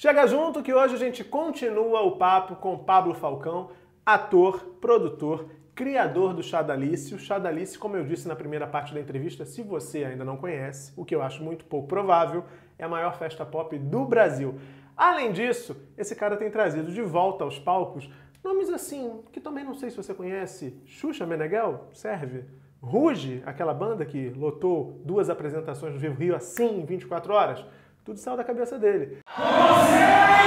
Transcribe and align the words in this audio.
Chega 0.00 0.28
junto 0.28 0.62
que 0.62 0.72
hoje 0.72 0.94
a 0.94 0.96
gente 0.96 1.24
continua 1.24 2.02
o 2.02 2.12
papo 2.12 2.54
com 2.54 2.78
Pablo 2.78 3.14
Falcão, 3.14 3.70
ator, 4.06 4.76
produtor, 4.80 5.50
criador 5.74 6.32
do 6.32 6.40
Chadalice. 6.40 7.16
O 7.16 7.18
Chadalice, 7.18 7.76
como 7.76 7.96
eu 7.96 8.04
disse 8.04 8.28
na 8.28 8.36
primeira 8.36 8.64
parte 8.64 8.94
da 8.94 9.00
entrevista, 9.00 9.44
se 9.44 9.60
você 9.60 10.04
ainda 10.04 10.24
não 10.24 10.36
conhece, 10.36 10.92
o 10.96 11.04
que 11.04 11.12
eu 11.12 11.20
acho 11.20 11.42
muito 11.42 11.64
pouco 11.64 11.88
provável, 11.88 12.44
é 12.78 12.84
a 12.84 12.88
maior 12.88 13.18
festa 13.18 13.44
pop 13.44 13.76
do 13.76 14.04
Brasil. 14.04 14.54
Além 14.96 15.32
disso, 15.32 15.76
esse 15.96 16.14
cara 16.14 16.36
tem 16.36 16.48
trazido 16.48 16.92
de 16.92 17.02
volta 17.02 17.42
aos 17.42 17.58
palcos 17.58 18.08
nomes 18.44 18.70
assim, 18.70 19.24
que 19.32 19.40
também 19.40 19.64
não 19.64 19.74
sei 19.74 19.90
se 19.90 19.96
você 19.96 20.14
conhece. 20.14 20.80
Xuxa 20.86 21.26
Meneghel, 21.26 21.88
serve. 21.92 22.44
Ruge, 22.80 23.42
aquela 23.44 23.74
banda 23.74 24.06
que 24.06 24.30
lotou 24.30 25.02
duas 25.04 25.28
apresentações 25.28 25.92
no 25.92 25.98
Vivo 25.98 26.14
Rio 26.14 26.36
assim 26.36 26.82
em 26.82 26.84
24 26.84 27.34
horas. 27.34 27.64
Tudo 28.08 28.20
saiu 28.20 28.38
da 28.38 28.44
cabeça 28.44 28.78
dele. 28.78 29.18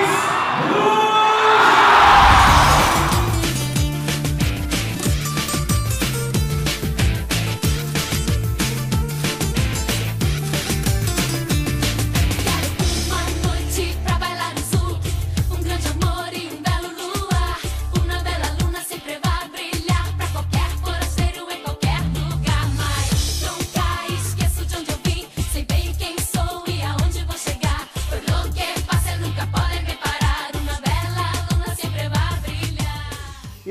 Luiz 0.02 1.30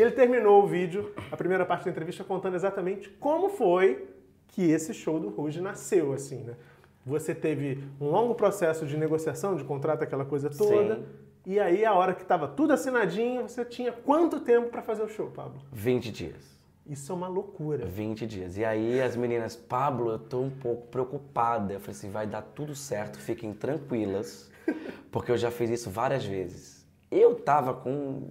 Vocês! 0.08 0.14
terminou 0.14 0.62
o 0.62 0.66
vídeo, 0.66 1.12
a 1.30 1.36
primeira 1.36 1.66
parte 1.66 1.84
da 1.84 1.90
entrevista, 1.90 2.24
contando 2.24 2.54
exatamente 2.54 3.08
como 3.08 3.48
foi 3.48 4.06
que 4.48 4.70
esse 4.70 4.92
show 4.94 5.20
do 5.20 5.28
Ruge 5.28 5.60
nasceu, 5.60 6.12
assim, 6.12 6.42
né? 6.42 6.54
Você 7.04 7.34
teve 7.34 7.82
um 8.00 8.10
longo 8.10 8.34
processo 8.34 8.86
de 8.86 8.96
negociação, 8.96 9.56
de 9.56 9.64
contrato, 9.64 10.02
aquela 10.02 10.24
coisa 10.24 10.50
toda. 10.50 10.96
Sim. 10.96 11.04
E 11.46 11.58
aí, 11.58 11.84
a 11.84 11.94
hora 11.94 12.14
que 12.14 12.22
estava 12.22 12.46
tudo 12.46 12.72
assinadinho, 12.72 13.42
você 13.42 13.64
tinha 13.64 13.90
quanto 13.90 14.40
tempo 14.40 14.68
para 14.68 14.82
fazer 14.82 15.02
o 15.02 15.08
show, 15.08 15.28
Pablo? 15.30 15.60
20 15.72 16.12
dias. 16.12 16.60
Isso 16.86 17.12
é 17.12 17.14
uma 17.14 17.28
loucura. 17.28 17.86
20 17.86 18.26
dias. 18.26 18.56
E 18.56 18.64
aí 18.64 19.00
as 19.00 19.16
meninas, 19.16 19.56
Pablo, 19.56 20.10
eu 20.10 20.18
tô 20.18 20.40
um 20.40 20.50
pouco 20.50 20.88
preocupada. 20.88 21.72
Eu 21.72 21.80
falei 21.80 21.96
assim, 21.96 22.10
vai 22.10 22.26
dar 22.26 22.42
tudo 22.42 22.74
certo, 22.74 23.18
fiquem 23.18 23.54
tranquilas, 23.54 24.50
porque 25.10 25.30
eu 25.30 25.36
já 25.36 25.50
fiz 25.50 25.70
isso 25.70 25.88
várias 25.88 26.24
vezes. 26.24 26.86
Eu 27.10 27.36
tava 27.36 27.74
com 27.74 28.28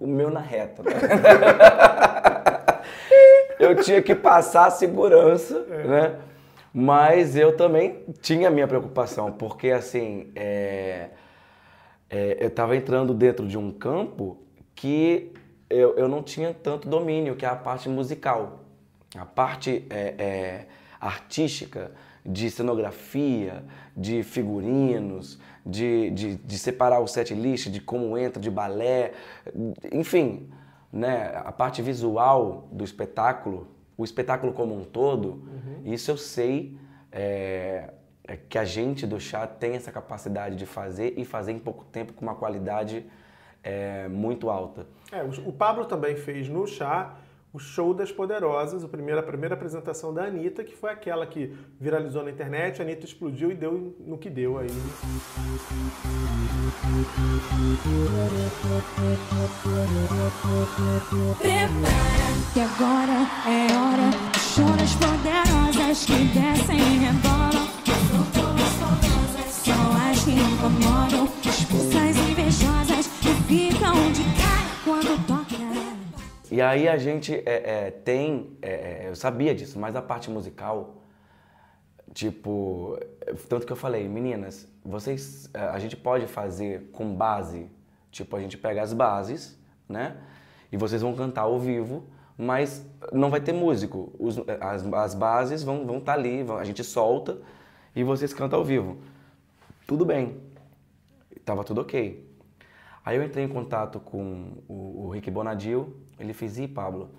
o 0.00 0.06
meu 0.06 0.30
na 0.30 0.40
reta. 0.40 0.82
Né? 0.82 0.90
eu 3.60 3.76
tinha 3.76 4.00
que 4.00 4.14
passar 4.14 4.66
a 4.66 4.70
segurança, 4.70 5.66
é. 5.70 5.86
né? 5.86 6.16
Mas 6.72 7.36
eu 7.36 7.56
também 7.56 8.04
tinha 8.22 8.48
a 8.48 8.50
minha 8.50 8.66
preocupação, 8.66 9.32
porque 9.32 9.70
assim, 9.70 10.30
é, 10.34 11.10
é, 12.08 12.38
eu 12.40 12.48
estava 12.48 12.76
entrando 12.76 13.12
dentro 13.12 13.46
de 13.46 13.58
um 13.58 13.72
campo 13.72 14.38
que 14.74 15.32
eu, 15.68 15.96
eu 15.96 16.08
não 16.08 16.22
tinha 16.22 16.54
tanto 16.54 16.88
domínio, 16.88 17.36
que 17.36 17.44
é 17.44 17.48
a 17.48 17.56
parte 17.56 17.88
musical. 17.88 18.60
A 19.16 19.26
parte 19.26 19.84
é, 19.90 20.14
é, 20.18 20.66
artística, 21.00 21.90
de 22.24 22.50
cenografia, 22.50 23.64
de 23.96 24.22
figurinos, 24.22 25.40
de, 25.64 26.10
de, 26.10 26.36
de 26.36 26.58
separar 26.58 27.00
o 27.00 27.06
set 27.06 27.34
list, 27.34 27.68
de 27.68 27.80
como 27.80 28.16
entra, 28.16 28.40
de 28.40 28.50
balé, 28.50 29.12
enfim, 29.92 30.48
né, 30.92 31.32
a 31.44 31.52
parte 31.52 31.82
visual 31.82 32.68
do 32.72 32.84
espetáculo, 32.84 33.68
o 33.96 34.04
espetáculo 34.04 34.52
como 34.52 34.74
um 34.74 34.84
todo, 34.84 35.28
uhum. 35.28 35.82
isso 35.84 36.10
eu 36.10 36.16
sei 36.16 36.78
é, 37.12 37.90
é 38.24 38.36
que 38.36 38.58
a 38.58 38.64
gente 38.64 39.06
do 39.06 39.20
chá 39.20 39.46
tem 39.46 39.74
essa 39.74 39.92
capacidade 39.92 40.56
de 40.56 40.66
fazer 40.66 41.14
e 41.16 41.24
fazer 41.24 41.52
em 41.52 41.58
pouco 41.58 41.84
tempo 41.84 42.12
com 42.12 42.22
uma 42.22 42.34
qualidade 42.34 43.04
é, 43.62 44.08
muito 44.08 44.48
alta. 44.48 44.86
É, 45.12 45.22
o 45.22 45.52
Pablo 45.52 45.84
também 45.84 46.16
fez 46.16 46.48
no 46.48 46.66
chá 46.66 47.16
o 47.52 47.58
Show 47.58 47.92
das 47.92 48.12
Poderosas, 48.12 48.84
a 48.84 48.88
primeira, 48.88 49.20
a 49.20 49.24
primeira 49.24 49.54
apresentação 49.54 50.14
da 50.14 50.24
Anitta, 50.24 50.62
que 50.62 50.76
foi 50.76 50.90
aquela 50.90 51.26
que 51.26 51.52
viralizou 51.80 52.22
na 52.22 52.30
internet, 52.30 52.80
a 52.80 52.84
Anitta 52.84 53.04
explodiu 53.04 53.50
e 53.50 53.54
deu 53.54 53.96
no 53.98 54.18
que 54.18 54.30
deu 54.30 54.58
aí. 54.58 54.68
Prepara, 61.38 61.90
que 62.52 62.60
agora 62.60 63.26
é 63.46 63.66
hora 63.76 64.30
show 64.54 64.76
das 64.76 64.94
poderosas 64.94 66.04
que 66.04 66.24
descem 66.24 66.78
e 66.78 66.98
rebolam. 66.98 67.29
E 76.50 76.60
aí 76.60 76.88
a 76.88 76.98
gente 76.98 77.32
é, 77.46 77.86
é, 77.86 77.90
tem, 77.92 78.56
é, 78.60 79.04
é, 79.04 79.08
eu 79.08 79.14
sabia 79.14 79.54
disso, 79.54 79.78
mas 79.78 79.94
a 79.94 80.02
parte 80.02 80.28
musical, 80.28 80.96
tipo, 82.12 82.98
tanto 83.48 83.64
que 83.64 83.72
eu 83.72 83.76
falei, 83.76 84.08
meninas, 84.08 84.66
vocês, 84.84 85.48
é, 85.54 85.60
a 85.60 85.78
gente 85.78 85.96
pode 85.96 86.26
fazer 86.26 86.90
com 86.92 87.14
base, 87.14 87.70
tipo, 88.10 88.34
a 88.34 88.40
gente 88.40 88.58
pega 88.58 88.82
as 88.82 88.92
bases, 88.92 89.56
né? 89.88 90.16
E 90.72 90.76
vocês 90.76 91.02
vão 91.02 91.14
cantar 91.14 91.42
ao 91.42 91.56
vivo, 91.56 92.04
mas 92.36 92.84
não 93.12 93.30
vai 93.30 93.40
ter 93.40 93.52
músico. 93.52 94.12
Os, 94.18 94.36
as, 94.60 94.84
as 94.92 95.14
bases 95.14 95.62
vão 95.62 95.82
estar 95.82 95.92
vão 95.92 96.00
tá 96.00 96.12
ali, 96.14 96.44
a 96.58 96.64
gente 96.64 96.82
solta 96.82 97.38
e 97.94 98.02
vocês 98.02 98.34
cantam 98.34 98.58
ao 98.58 98.64
vivo. 98.64 98.98
Tudo 99.86 100.04
bem, 100.04 100.40
tava 101.44 101.62
tudo 101.62 101.82
ok. 101.82 102.28
Aí 103.04 103.16
eu 103.16 103.22
entrei 103.22 103.44
em 103.44 103.48
contato 103.48 104.00
com 104.00 104.62
o, 104.68 105.06
o 105.06 105.10
Rick 105.10 105.30
Bonadil, 105.30 105.96
ele 106.20 106.32
fez, 106.32 106.58
ih, 106.58 106.68
Pablo, 106.68 107.10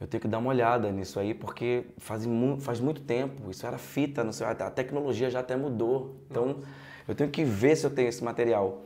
eu 0.00 0.06
tenho 0.06 0.20
que 0.20 0.28
dar 0.28 0.38
uma 0.38 0.50
olhada 0.50 0.90
nisso 0.90 1.18
aí, 1.18 1.32
porque 1.32 1.84
faz, 1.98 2.26
mu 2.26 2.60
faz 2.60 2.80
muito 2.80 3.00
tempo, 3.00 3.50
isso 3.50 3.66
era 3.66 3.78
fita, 3.78 4.22
não 4.22 4.32
sei, 4.32 4.46
a 4.46 4.70
tecnologia 4.70 5.30
já 5.30 5.40
até 5.40 5.56
mudou. 5.56 6.16
Então, 6.30 6.60
eu 7.08 7.14
tenho 7.14 7.30
que 7.30 7.44
ver 7.44 7.76
se 7.76 7.86
eu 7.86 7.90
tenho 7.90 8.08
esse 8.08 8.22
material. 8.22 8.82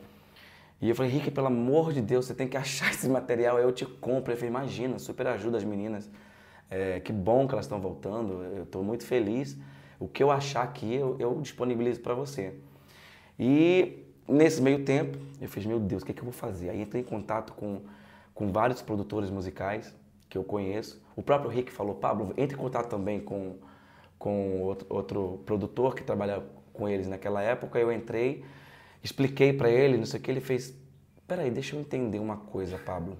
E 0.81 0.89
eu 0.89 0.95
falei, 0.95 1.11
Rick, 1.11 1.29
pelo 1.31 1.47
amor 1.47 1.93
de 1.93 2.01
Deus, 2.01 2.25
você 2.25 2.33
tem 2.33 2.47
que 2.47 2.55
achar 2.57 2.91
esse 2.91 3.07
material, 3.09 3.57
aí 3.57 3.63
eu 3.63 3.71
te 3.71 3.85
compro. 3.85 4.31
Ele 4.31 4.39
falou, 4.39 4.55
imagina, 4.55 4.97
super 4.99 5.27
ajuda 5.27 5.57
as 5.57 5.63
meninas. 5.63 6.09
É, 6.69 7.01
que 7.01 7.11
bom 7.11 7.47
que 7.47 7.53
elas 7.53 7.65
estão 7.65 7.81
voltando, 7.81 8.43
eu 8.55 8.63
estou 8.63 8.83
muito 8.83 9.05
feliz. 9.05 9.57
O 9.99 10.07
que 10.07 10.23
eu 10.23 10.31
achar 10.31 10.63
aqui, 10.63 10.95
eu, 10.95 11.17
eu 11.19 11.39
disponibilizo 11.41 11.99
para 11.99 12.13
você. 12.13 12.53
E 13.37 14.05
nesse 14.27 14.61
meio 14.61 14.85
tempo, 14.85 15.17
eu 15.41 15.49
fiz, 15.49 15.65
meu 15.65 15.79
Deus, 15.79 16.01
o 16.01 16.05
que, 16.05 16.13
que 16.13 16.21
eu 16.21 16.25
vou 16.25 16.33
fazer? 16.33 16.69
Aí 16.69 16.81
entrei 16.81 17.01
em 17.01 17.05
contato 17.05 17.53
com 17.53 17.81
com 18.33 18.51
vários 18.51 18.81
produtores 18.81 19.29
musicais 19.29 19.93
que 20.29 20.37
eu 20.37 20.43
conheço. 20.43 21.01
O 21.15 21.21
próprio 21.21 21.49
Rick 21.49 21.71
falou, 21.71 21.95
Pablo, 21.95 22.33
entre 22.37 22.55
em 22.55 22.59
contato 22.59 22.89
também 22.89 23.19
com, 23.19 23.57
com 24.17 24.61
outro, 24.61 24.87
outro 24.89 25.41
produtor 25.45 25.93
que 25.93 26.03
trabalha 26.03 26.41
com 26.71 26.87
eles 26.87 27.07
naquela 27.07 27.41
época. 27.41 27.77
Eu 27.77 27.91
entrei, 27.91 28.43
expliquei 29.03 29.51
para 29.51 29.69
ele, 29.69 29.97
não 29.97 30.05
sei 30.05 30.19
o 30.19 30.23
que, 30.23 30.31
ele 30.31 30.39
fez, 30.39 30.73
peraí, 31.27 31.51
deixa 31.51 31.75
eu 31.75 31.81
entender 31.81 32.19
uma 32.19 32.37
coisa, 32.37 32.77
Pablo. 32.77 33.17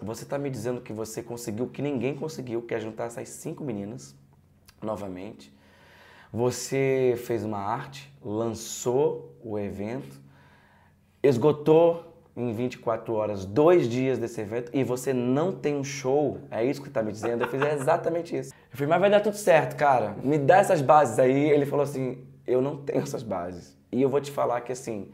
Você 0.00 0.22
está 0.22 0.38
me 0.38 0.48
dizendo 0.48 0.80
que 0.80 0.92
você 0.92 1.22
conseguiu 1.22 1.64
o 1.64 1.70
que 1.70 1.82
ninguém 1.82 2.14
conseguiu, 2.14 2.62
que 2.62 2.74
é 2.74 2.80
juntar 2.80 3.06
essas 3.06 3.28
cinco 3.28 3.64
meninas 3.64 4.14
novamente. 4.80 5.52
Você 6.32 7.14
fez 7.26 7.44
uma 7.44 7.58
arte, 7.58 8.12
lançou 8.22 9.36
o 9.42 9.58
evento, 9.58 10.20
esgotou 11.22 12.13
em 12.36 12.52
24 12.52 13.14
horas, 13.14 13.44
dois 13.44 13.88
dias 13.88 14.18
desse 14.18 14.40
evento, 14.40 14.70
e 14.74 14.82
você 14.82 15.12
não 15.12 15.52
tem 15.52 15.76
um 15.76 15.84
show, 15.84 16.40
é 16.50 16.64
isso 16.64 16.82
que 16.82 16.88
está 16.88 17.02
me 17.02 17.12
dizendo? 17.12 17.44
Eu 17.44 17.48
fiz 17.48 17.62
exatamente 17.62 18.36
isso. 18.36 18.52
Eu 18.52 18.76
falei, 18.76 18.88
mas 18.88 19.00
vai 19.00 19.10
dar 19.10 19.20
tudo 19.20 19.36
certo, 19.36 19.76
cara, 19.76 20.16
me 20.22 20.36
dá 20.36 20.56
essas 20.56 20.80
bases 20.80 21.18
aí. 21.18 21.50
Ele 21.50 21.64
falou 21.64 21.84
assim, 21.84 22.26
eu 22.46 22.60
não 22.60 22.76
tenho 22.76 23.02
essas 23.02 23.22
bases. 23.22 23.78
E 23.92 24.02
eu 24.02 24.08
vou 24.08 24.20
te 24.20 24.32
falar 24.32 24.60
que, 24.62 24.72
assim, 24.72 25.12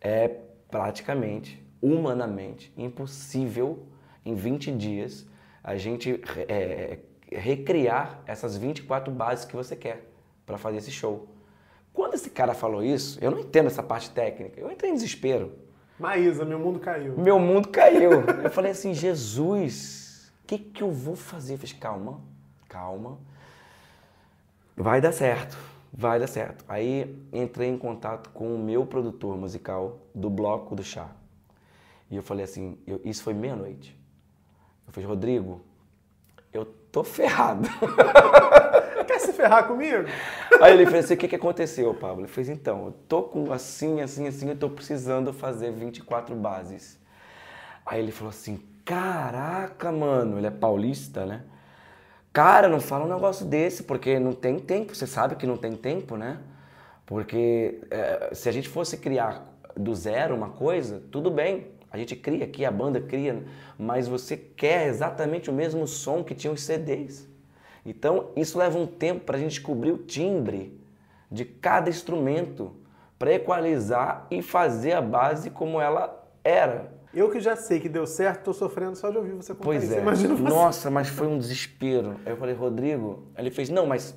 é 0.00 0.28
praticamente, 0.70 1.62
humanamente, 1.80 2.72
impossível, 2.76 3.86
em 4.24 4.34
20 4.34 4.72
dias, 4.72 5.26
a 5.64 5.76
gente 5.76 6.20
é, 6.48 6.98
recriar 7.30 8.22
essas 8.26 8.56
24 8.56 9.12
bases 9.12 9.44
que 9.44 9.56
você 9.56 9.74
quer 9.74 10.06
para 10.44 10.58
fazer 10.58 10.78
esse 10.78 10.90
show. 10.90 11.28
Quando 11.92 12.14
esse 12.14 12.30
cara 12.30 12.54
falou 12.54 12.82
isso, 12.82 13.18
eu 13.22 13.30
não 13.30 13.38
entendo 13.38 13.66
essa 13.66 13.82
parte 13.82 14.10
técnica, 14.10 14.60
eu 14.60 14.70
entrei 14.70 14.90
em 14.90 14.94
desespero. 14.94 15.52
Maísa, 16.02 16.44
meu 16.44 16.58
mundo 16.58 16.80
caiu. 16.80 17.16
Meu 17.16 17.38
mundo 17.38 17.68
caiu. 17.68 18.24
eu 18.42 18.50
falei 18.50 18.72
assim, 18.72 18.92
Jesus, 18.92 20.32
o 20.42 20.46
que, 20.48 20.58
que 20.58 20.82
eu 20.82 20.90
vou 20.90 21.14
fazer? 21.14 21.54
Eu 21.54 21.58
falei, 21.58 21.74
calma, 21.78 22.20
calma. 22.68 23.18
Vai 24.76 25.00
dar 25.00 25.12
certo. 25.12 25.56
vai 25.92 26.18
dar 26.18 26.26
certo. 26.26 26.64
Aí 26.68 27.16
entrei 27.32 27.68
em 27.68 27.78
contato 27.78 28.30
com 28.30 28.52
o 28.52 28.58
meu 28.58 28.84
produtor 28.84 29.36
musical 29.36 29.98
do 30.12 30.28
bloco 30.28 30.74
do 30.74 30.82
chá. 30.82 31.08
E 32.10 32.16
eu 32.16 32.22
falei 32.22 32.44
assim, 32.44 32.76
eu, 32.84 33.00
isso 33.04 33.22
foi 33.22 33.32
meia-noite. 33.32 33.96
Eu 34.86 34.92
falei, 34.92 35.08
Rodrigo, 35.08 35.60
eu 36.52 36.64
tô 36.90 37.04
ferrado. 37.04 37.68
Quer 39.06 39.20
se 39.20 39.32
ferrar 39.32 39.66
comigo? 39.66 40.04
Aí 40.60 40.72
ele 40.72 40.86
fez 40.86 41.06
assim, 41.06 41.14
o 41.14 41.16
que, 41.16 41.28
que 41.28 41.36
aconteceu, 41.36 41.92
Pablo? 41.94 42.22
Ele 42.22 42.28
fez, 42.28 42.48
então, 42.48 42.86
eu 42.86 42.92
tô 43.08 43.22
com 43.22 43.52
assim, 43.52 44.00
assim, 44.00 44.26
assim, 44.26 44.48
eu 44.48 44.56
tô 44.56 44.70
precisando 44.70 45.32
fazer 45.32 45.72
24 45.72 46.34
bases. 46.34 46.98
Aí 47.84 48.00
ele 48.00 48.12
falou 48.12 48.30
assim, 48.30 48.62
caraca, 48.84 49.90
mano, 49.90 50.38
ele 50.38 50.46
é 50.46 50.50
paulista, 50.50 51.26
né? 51.26 51.42
Cara, 52.32 52.68
não 52.68 52.80
fala 52.80 53.04
um 53.04 53.08
negócio 53.08 53.44
desse, 53.44 53.82
porque 53.82 54.18
não 54.18 54.32
tem 54.32 54.58
tempo, 54.58 54.94
você 54.94 55.06
sabe 55.06 55.36
que 55.36 55.46
não 55.46 55.56
tem 55.56 55.72
tempo, 55.72 56.16
né? 56.16 56.38
Porque 57.04 57.80
é, 57.90 58.30
se 58.32 58.48
a 58.48 58.52
gente 58.52 58.68
fosse 58.68 58.96
criar 58.96 59.46
do 59.76 59.94
zero 59.94 60.34
uma 60.34 60.50
coisa, 60.50 61.02
tudo 61.10 61.30
bem, 61.30 61.66
a 61.90 61.98
gente 61.98 62.16
cria 62.16 62.44
aqui, 62.44 62.64
a 62.64 62.70
banda 62.70 63.00
cria, 63.00 63.44
mas 63.78 64.08
você 64.08 64.34
quer 64.36 64.86
exatamente 64.86 65.50
o 65.50 65.52
mesmo 65.52 65.86
som 65.86 66.24
que 66.24 66.34
tinha 66.34 66.52
os 66.52 66.62
CDs. 66.62 67.28
Então, 67.84 68.30
isso 68.36 68.58
leva 68.58 68.78
um 68.78 68.86
tempo 68.86 69.24
para 69.24 69.36
a 69.36 69.40
gente 69.40 69.50
descobrir 69.52 69.90
o 69.92 69.98
timbre 69.98 70.80
de 71.30 71.44
cada 71.44 71.90
instrumento, 71.90 72.76
para 73.18 73.34
equalizar 73.34 74.26
e 74.30 74.42
fazer 74.42 74.92
a 74.92 75.00
base 75.00 75.50
como 75.50 75.80
ela 75.80 76.24
era. 76.44 76.92
Eu 77.14 77.30
que 77.30 77.40
já 77.40 77.54
sei 77.56 77.78
que 77.78 77.88
deu 77.88 78.06
certo, 78.06 78.38
estou 78.38 78.54
sofrendo 78.54 78.96
só 78.96 79.10
de 79.10 79.18
ouvir 79.18 79.32
você 79.32 79.52
contar 79.52 79.64
Pois 79.64 79.84
isso. 79.84 79.94
é. 79.94 80.00
Imagina 80.00 80.34
você. 80.34 80.42
Nossa, 80.42 80.90
mas 80.90 81.08
foi 81.08 81.26
um 81.26 81.38
desespero. 81.38 82.16
Aí 82.24 82.32
eu 82.32 82.36
falei, 82.36 82.54
Rodrigo, 82.54 83.24
ele 83.36 83.50
fez, 83.50 83.68
não, 83.68 83.86
mas 83.86 84.16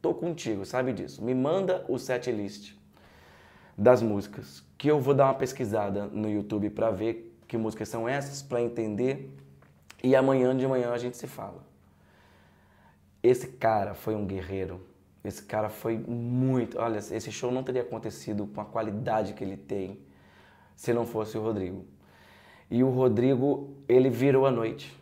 tô 0.00 0.14
contigo, 0.14 0.64
sabe 0.64 0.92
disso. 0.92 1.22
Me 1.24 1.34
manda 1.34 1.84
o 1.88 1.98
set 1.98 2.30
list 2.30 2.74
das 3.76 4.00
músicas, 4.00 4.64
que 4.78 4.88
eu 4.88 5.00
vou 5.00 5.12
dar 5.12 5.24
uma 5.26 5.34
pesquisada 5.34 6.06
no 6.06 6.30
YouTube 6.30 6.70
para 6.70 6.90
ver 6.90 7.36
que 7.46 7.56
músicas 7.56 7.88
são 7.88 8.08
essas, 8.08 8.42
para 8.42 8.62
entender. 8.62 9.34
E 10.02 10.14
amanhã 10.16 10.56
de 10.56 10.66
manhã 10.66 10.92
a 10.92 10.98
gente 10.98 11.16
se 11.16 11.26
fala. 11.26 11.64
Esse 13.26 13.48
cara 13.48 13.92
foi 13.92 14.14
um 14.14 14.24
guerreiro. 14.24 14.80
Esse 15.24 15.42
cara 15.42 15.68
foi 15.68 15.98
muito. 15.98 16.78
Olha, 16.78 16.98
esse 16.98 17.32
show 17.32 17.50
não 17.50 17.64
teria 17.64 17.82
acontecido 17.82 18.46
com 18.46 18.60
a 18.60 18.64
qualidade 18.64 19.32
que 19.32 19.42
ele 19.42 19.56
tem 19.56 19.98
se 20.76 20.92
não 20.92 21.04
fosse 21.04 21.36
o 21.36 21.42
Rodrigo. 21.42 21.84
E 22.70 22.84
o 22.84 22.88
Rodrigo, 22.88 23.74
ele 23.88 24.08
virou 24.08 24.46
a 24.46 24.50
noite, 24.52 24.96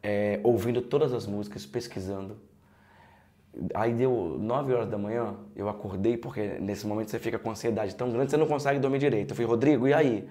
é, 0.00 0.38
ouvindo 0.44 0.80
todas 0.80 1.12
as 1.12 1.26
músicas, 1.26 1.66
pesquisando. 1.66 2.36
Aí 3.74 3.92
deu 3.92 4.36
9 4.38 4.72
horas 4.72 4.88
da 4.88 4.96
manhã, 4.96 5.34
eu 5.56 5.68
acordei, 5.68 6.16
porque 6.16 6.60
nesse 6.60 6.86
momento 6.86 7.10
você 7.10 7.18
fica 7.18 7.36
com 7.36 7.50
ansiedade 7.50 7.96
tão 7.96 8.12
grande, 8.12 8.30
você 8.30 8.36
não 8.36 8.46
consegue 8.46 8.78
dormir 8.78 9.00
direito. 9.00 9.32
Eu 9.32 9.36
falei, 9.36 9.50
Rodrigo, 9.50 9.88
e 9.88 9.92
aí? 9.92 10.28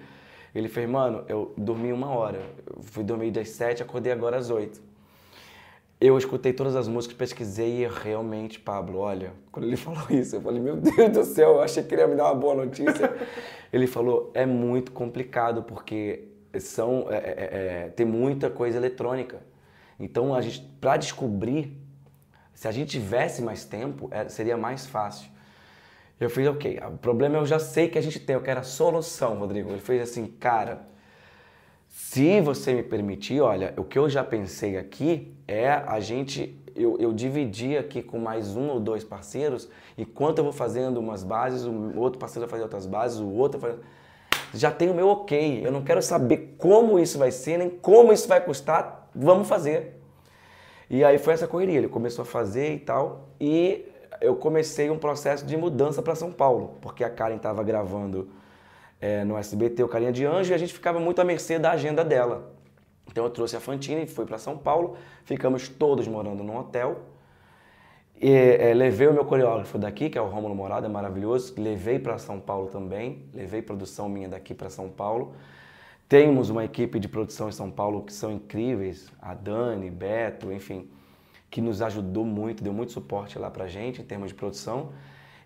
Ele 0.55 0.69
fez, 0.69 0.89
mano, 0.89 1.25
eu 1.27 1.53
dormi 1.57 1.91
uma 1.91 2.09
hora. 2.11 2.41
Eu 2.65 2.81
fui 2.81 3.03
dormir 3.03 3.31
das 3.31 3.49
7, 3.49 3.83
acordei 3.83 4.13
agora 4.13 4.37
às 4.37 4.49
8. 4.49 4.87
Eu 5.99 6.15
escutei 6.15 6.53
todas 6.53 6.75
as 6.75 6.87
músicas, 6.87 7.17
pesquisei 7.17 7.83
e 7.83 7.87
realmente, 7.87 8.59
Pablo, 8.59 8.99
olha, 8.99 9.33
quando 9.51 9.65
ele 9.65 9.75
falou 9.77 10.05
isso, 10.09 10.35
eu 10.35 10.41
falei, 10.41 10.61
meu 10.61 10.77
Deus 10.77 11.11
do 11.11 11.23
céu, 11.23 11.53
eu 11.53 11.61
achei 11.61 11.83
que 11.83 11.93
ele 11.95 12.01
ia 12.01 12.07
me 12.07 12.15
dar 12.15 12.25
uma 12.25 12.35
boa 12.35 12.53
notícia. 12.53 13.15
ele 13.73 13.87
falou, 13.87 14.31
é 14.33 14.45
muito 14.45 14.91
complicado 14.91 15.63
porque 15.63 16.27
são, 16.59 17.07
é, 17.09 17.15
é, 17.15 17.85
é, 17.85 17.89
tem 17.89 18.05
muita 18.05 18.49
coisa 18.49 18.77
eletrônica. 18.77 19.39
Então, 19.99 20.35
a 20.35 20.41
gente, 20.41 20.61
para 20.79 20.97
descobrir, 20.97 21.75
se 22.53 22.67
a 22.67 22.71
gente 22.71 22.91
tivesse 22.91 23.41
mais 23.41 23.65
tempo, 23.65 24.07
é, 24.11 24.29
seria 24.29 24.55
mais 24.55 24.85
fácil. 24.85 25.29
Eu 26.19 26.29
fiz, 26.29 26.47
ok, 26.47 26.79
o 26.87 26.97
problema 26.97 27.37
eu 27.37 27.45
já 27.45 27.59
sei 27.59 27.89
que 27.89 27.97
a 27.97 28.01
gente 28.01 28.19
tem, 28.19 28.35
eu 28.35 28.41
quero 28.41 28.59
a 28.59 28.63
solução, 28.63 29.37
Rodrigo. 29.37 29.69
Ele 29.69 29.79
fez 29.79 30.01
assim, 30.01 30.27
cara, 30.27 30.81
se 31.99 32.39
você 32.41 32.75
me 32.75 32.83
permitir, 32.83 33.41
olha, 33.41 33.73
o 33.75 33.83
que 33.83 33.97
eu 33.97 34.07
já 34.07 34.23
pensei 34.23 34.77
aqui 34.77 35.35
é 35.47 35.67
a 35.67 35.99
gente, 35.99 36.55
eu, 36.75 36.95
eu 36.99 37.11
dividir 37.11 37.79
aqui 37.79 38.03
com 38.03 38.19
mais 38.19 38.55
um 38.55 38.69
ou 38.69 38.79
dois 38.79 39.03
parceiros, 39.03 39.67
enquanto 39.97 40.37
eu 40.37 40.43
vou 40.43 40.53
fazendo 40.53 40.99
umas 40.99 41.23
bases, 41.23 41.65
o 41.65 41.97
outro 41.97 42.19
parceiro 42.19 42.41
vai 42.41 42.51
fazer 42.51 42.61
outras 42.61 42.85
bases, 42.85 43.19
o 43.19 43.27
outro 43.27 43.59
vai... 43.59 43.73
Já 44.53 44.69
tem 44.69 44.91
o 44.91 44.93
meu 44.93 45.07
ok, 45.07 45.65
eu 45.65 45.71
não 45.71 45.83
quero 45.83 45.99
saber 46.03 46.53
como 46.59 46.99
isso 46.99 47.17
vai 47.17 47.31
ser, 47.31 47.57
nem 47.57 47.69
como 47.69 48.13
isso 48.13 48.27
vai 48.27 48.45
custar, 48.45 49.09
vamos 49.13 49.47
fazer. 49.47 49.99
E 50.91 51.03
aí 51.03 51.17
foi 51.17 51.33
essa 51.33 51.47
correria, 51.47 51.79
ele 51.79 51.89
começou 51.89 52.21
a 52.21 52.25
fazer 52.25 52.75
e 52.75 52.79
tal, 52.79 53.29
e 53.41 53.83
eu 54.21 54.35
comecei 54.35 54.91
um 54.91 54.99
processo 54.99 55.43
de 55.47 55.57
mudança 55.57 56.03
para 56.03 56.13
São 56.13 56.31
Paulo, 56.31 56.77
porque 56.79 57.03
a 57.03 57.09
Karen 57.09 57.37
estava 57.37 57.63
gravando 57.63 58.29
é, 58.99 59.23
no 59.23 59.37
SBT 59.37 59.83
o 59.83 59.87
Carinha 59.87 60.11
de 60.11 60.25
Anjo 60.25 60.51
e 60.51 60.53
a 60.53 60.57
gente 60.57 60.73
ficava 60.73 60.99
muito 60.99 61.19
à 61.21 61.23
mercê 61.23 61.59
da 61.59 61.71
agenda 61.71 62.03
dela. 62.03 62.53
Então 63.09 63.23
eu 63.23 63.29
trouxe 63.29 63.55
a 63.55 63.59
Fantine, 63.59 64.05
fui 64.07 64.25
para 64.25 64.37
São 64.37 64.57
Paulo, 64.57 64.97
ficamos 65.23 65.67
todos 65.69 66.07
morando 66.07 66.43
num 66.43 66.57
hotel. 66.57 66.99
E, 68.19 68.31
é, 68.31 68.73
levei 68.73 69.07
o 69.07 69.13
meu 69.13 69.25
coreógrafo 69.25 69.77
daqui, 69.77 70.09
que 70.09 70.17
é 70.17 70.21
o 70.21 70.27
Rômulo 70.27 70.55
Morada, 70.55 70.89
maravilhoso, 70.89 71.53
levei 71.57 71.99
para 71.99 72.17
São 72.17 72.39
Paulo 72.39 72.67
também, 72.67 73.25
levei 73.33 73.61
produção 73.61 74.09
minha 74.09 74.27
daqui 74.27 74.53
para 74.53 74.69
São 74.69 74.89
Paulo. 74.89 75.35
Temos 76.09 76.49
uma 76.49 76.63
equipe 76.63 76.99
de 76.99 77.07
produção 77.07 77.49
em 77.49 77.51
São 77.51 77.69
Paulo 77.69 78.01
que 78.01 78.13
são 78.13 78.31
incríveis, 78.31 79.11
a 79.21 79.33
Dani, 79.33 79.89
Beto, 79.91 80.51
enfim, 80.51 80.89
que 81.49 81.61
nos 81.61 81.81
ajudou 81.81 82.25
muito, 82.25 82.63
deu 82.63 82.73
muito 82.73 82.91
suporte 82.91 83.37
lá 83.37 83.51
pra 83.51 83.67
gente 83.67 84.01
em 84.01 84.05
termos 84.05 84.29
de 84.29 84.35
produção. 84.35 84.93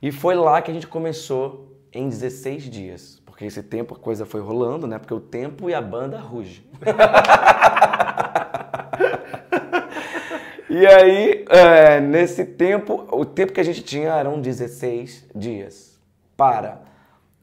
E 0.01 0.11
foi 0.11 0.35
lá 0.35 0.61
que 0.61 0.71
a 0.71 0.73
gente 0.73 0.87
começou 0.87 1.75
em 1.91 2.07
16 2.07 2.63
dias, 2.63 3.20
porque 3.41 3.47
esse 3.47 3.63
tempo 3.63 3.95
a 3.95 3.97
coisa 3.97 4.23
foi 4.23 4.39
rolando, 4.39 4.85
né? 4.85 4.99
Porque 4.99 5.15
o 5.15 5.19
tempo 5.19 5.67
e 5.67 5.73
a 5.73 5.81
banda 5.81 6.19
ruge. 6.19 6.63
e 10.69 10.85
aí, 10.85 11.43
é, 11.49 11.99
nesse 11.99 12.45
tempo, 12.45 13.07
o 13.11 13.25
tempo 13.25 13.51
que 13.51 13.59
a 13.59 13.63
gente 13.63 13.81
tinha 13.81 14.11
eram 14.11 14.39
16 14.39 15.25
dias 15.33 15.99
para. 16.37 16.83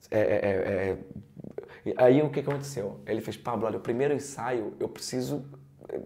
É, 0.09 0.21
é, 0.21 0.97
é, 1.85 1.95
aí 1.97 2.23
o 2.23 2.31
que 2.31 2.39
aconteceu? 2.39 3.01
Ele 3.05 3.21
fez, 3.21 3.37
Pablo, 3.37 3.67
olha, 3.67 3.79
o 3.79 3.81
primeiro 3.81 4.15
ensaio 4.15 4.75
eu 4.79 4.89
preciso. 4.89 5.45